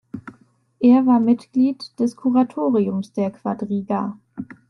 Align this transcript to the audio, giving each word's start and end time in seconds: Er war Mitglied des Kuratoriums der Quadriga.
Er 0.79 1.05
war 1.05 1.19
Mitglied 1.19 1.99
des 1.99 2.15
Kuratoriums 2.15 3.13
der 3.13 3.29
Quadriga. 3.29 4.17